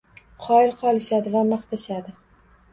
[0.45, 2.19] Qoyil qolishadi va maqtashadi.